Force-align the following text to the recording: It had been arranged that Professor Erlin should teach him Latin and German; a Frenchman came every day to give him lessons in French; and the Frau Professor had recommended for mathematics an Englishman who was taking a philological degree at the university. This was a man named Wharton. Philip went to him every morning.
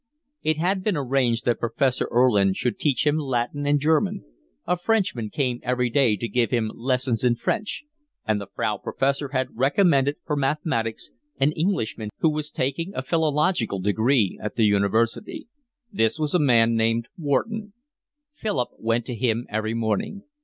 It 0.41 0.57
had 0.57 0.83
been 0.83 0.97
arranged 0.97 1.45
that 1.45 1.59
Professor 1.59 2.07
Erlin 2.11 2.53
should 2.53 2.79
teach 2.79 3.05
him 3.05 3.17
Latin 3.19 3.67
and 3.67 3.79
German; 3.79 4.25
a 4.65 4.75
Frenchman 4.75 5.29
came 5.29 5.59
every 5.61 5.91
day 5.91 6.15
to 6.15 6.27
give 6.27 6.49
him 6.49 6.71
lessons 6.73 7.23
in 7.23 7.35
French; 7.35 7.83
and 8.25 8.41
the 8.41 8.47
Frau 8.47 8.77
Professor 8.79 9.27
had 9.31 9.55
recommended 9.55 10.15
for 10.25 10.35
mathematics 10.35 11.11
an 11.37 11.51
Englishman 11.51 12.09
who 12.17 12.31
was 12.31 12.49
taking 12.49 12.91
a 12.95 13.03
philological 13.03 13.79
degree 13.79 14.39
at 14.41 14.55
the 14.55 14.65
university. 14.65 15.47
This 15.93 16.17
was 16.17 16.33
a 16.33 16.39
man 16.39 16.73
named 16.73 17.07
Wharton. 17.15 17.73
Philip 18.33 18.69
went 18.79 19.05
to 19.05 19.13
him 19.13 19.45
every 19.49 19.75
morning. 19.75 20.23